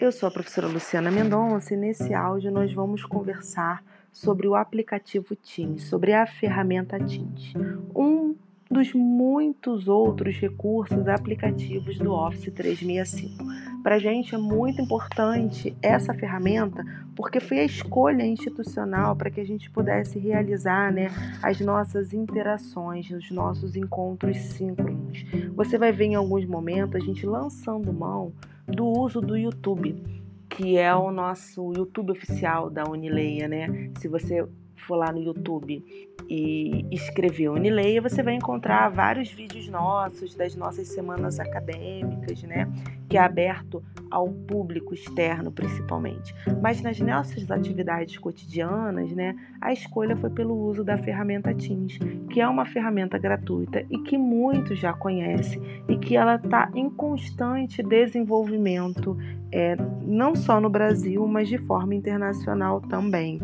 [0.00, 5.36] Eu sou a professora Luciana Mendonça e nesse áudio nós vamos conversar sobre o aplicativo
[5.36, 7.52] Teams, sobre a ferramenta Teams.
[7.94, 8.34] Um
[8.70, 13.44] dos muitos outros recursos aplicativos do Office 365.
[13.82, 16.82] Para a gente é muito importante essa ferramenta
[17.14, 21.08] porque foi a escolha institucional para que a gente pudesse realizar né,
[21.42, 25.26] as nossas interações, os nossos encontros síncronos.
[25.54, 28.32] Você vai ver em alguns momentos a gente lançando mão
[28.70, 30.02] do uso do YouTube,
[30.48, 33.90] que é o nosso YouTube oficial da Unileia, né?
[33.98, 34.46] Se você
[34.86, 35.84] for lá no YouTube
[36.30, 42.70] e escrever Unileia, você vai encontrar vários vídeos nossos das nossas semanas acadêmicas, né?
[43.08, 46.32] Que é aberto ao público externo principalmente.
[46.62, 49.34] Mas nas nossas atividades cotidianas, né?
[49.60, 51.98] A escolha foi pelo uso da ferramenta Teams,
[52.30, 56.88] que é uma ferramenta gratuita e que muitos já conhecem e que ela está em
[56.88, 59.18] constante desenvolvimento,
[59.50, 63.40] é, não só no Brasil, mas de forma internacional também.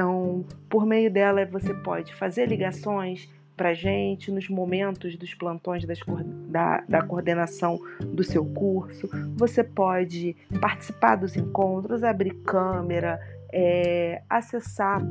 [0.00, 5.98] Então, por meio dela, você pode fazer ligações para gente nos momentos dos plantões das,
[6.48, 9.10] da, da coordenação do seu curso.
[9.36, 13.20] Você pode participar dos encontros, abrir câmera,
[13.52, 15.02] é, acessar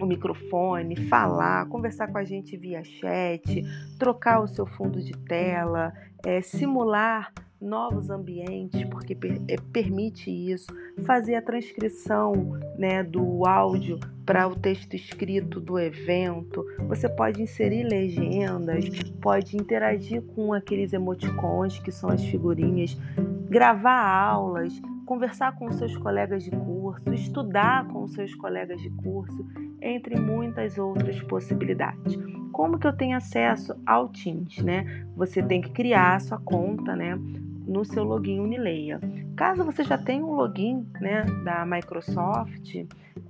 [0.00, 3.64] o microfone, falar, conversar com a gente via chat,
[3.98, 5.92] trocar o seu fundo de tela,
[6.24, 10.66] é, simular novos ambientes, porque per, é, permite isso,
[11.04, 17.84] fazer a transcrição né, do áudio para o texto escrito do evento, você pode inserir
[17.84, 18.84] legendas,
[19.20, 22.96] pode interagir com aqueles emoticons que são as figurinhas,
[23.48, 29.46] gravar aulas, conversar com seus colegas de curso, estudar com seus colegas de curso,
[29.80, 32.18] entre muitas outras possibilidades.
[32.52, 35.06] Como que eu tenho acesso ao Teams, né?
[35.14, 37.16] Você tem que criar a sua conta, né?
[37.66, 39.00] No seu login Unileia.
[39.36, 42.74] Caso você já tenha um login né, da Microsoft,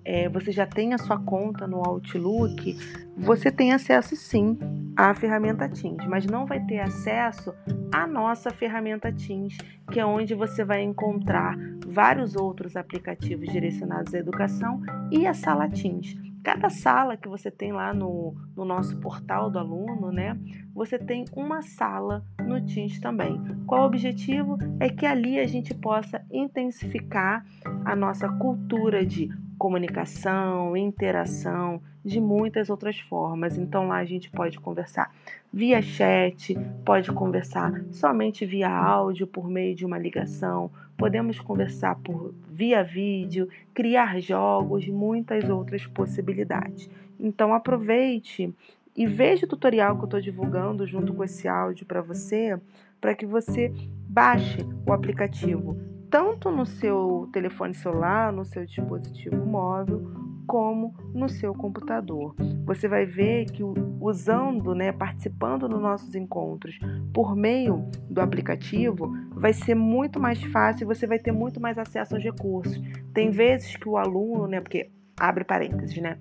[0.05, 2.77] é, você já tenha sua conta no Outlook,
[3.17, 4.59] você tem acesso sim
[4.97, 7.53] à ferramenta Teams, mas não vai ter acesso
[7.93, 9.57] à nossa ferramenta Teams,
[9.91, 11.57] que é onde você vai encontrar
[11.87, 14.81] vários outros aplicativos direcionados à educação
[15.11, 16.26] e a sala Teams.
[16.47, 20.39] Cada sala que você tem lá no, no nosso portal do aluno, né?
[20.73, 23.43] Você tem uma sala no Teams também.
[23.67, 24.57] Qual o objetivo?
[24.79, 27.45] É que ali a gente possa intensificar
[27.85, 33.59] a nossa cultura de comunicação, interação, de muitas outras formas.
[33.59, 35.13] Então lá a gente pode conversar
[35.53, 42.33] via chat, pode conversar somente via áudio por meio de uma ligação, podemos conversar por
[42.49, 46.89] via vídeo, criar jogos, muitas outras possibilidades.
[47.19, 48.55] Então aproveite
[48.95, 52.59] e veja o tutorial que eu estou divulgando junto com esse áudio para você,
[53.01, 53.73] para que você
[54.09, 60.03] baixe o aplicativo tanto no seu telefone celular, no seu dispositivo móvel,
[60.47, 62.35] como no seu computador.
[62.65, 63.63] Você vai ver que
[64.01, 66.79] usando, né, participando dos nossos encontros
[67.13, 71.77] por meio do aplicativo, vai ser muito mais fácil e você vai ter muito mais
[71.79, 72.81] acesso aos recursos.
[73.13, 76.19] Tem vezes que o aluno, né, porque abre parênteses, né,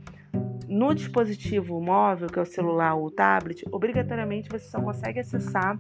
[0.68, 5.80] no dispositivo móvel, que é o celular ou o tablet, obrigatoriamente você só consegue acessar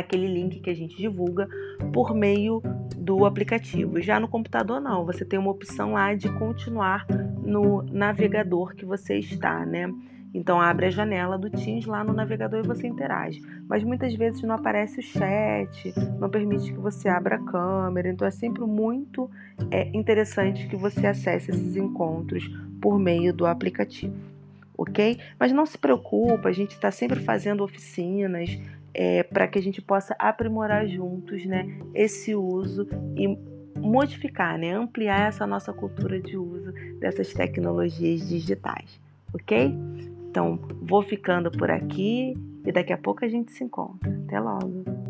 [0.00, 1.48] aquele link que a gente divulga
[1.92, 2.62] por meio
[2.96, 4.00] do aplicativo.
[4.00, 7.06] Já no computador não, você tem uma opção lá de continuar
[7.42, 9.92] no navegador que você está, né?
[10.36, 13.40] Então abre a janela do Teams lá no navegador e você interage.
[13.66, 18.10] Mas muitas vezes não aparece o chat, não permite que você abra a câmera.
[18.10, 19.30] Então é sempre muito
[19.70, 22.50] é, interessante que você acesse esses encontros
[22.82, 24.14] por meio do aplicativo,
[24.76, 25.18] ok?
[25.40, 28.58] Mas não se preocupa, a gente está sempre fazendo oficinas
[28.98, 33.38] é, para que a gente possa aprimorar juntos né, esse uso e
[33.78, 38.98] modificar, né, ampliar essa nossa cultura de uso dessas tecnologias digitais,
[39.34, 39.70] ok?
[40.30, 42.34] Então, vou ficando por aqui
[42.64, 44.10] e daqui a pouco a gente se encontra.
[44.24, 45.05] Até logo!